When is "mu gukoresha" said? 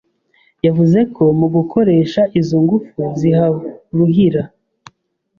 1.39-2.21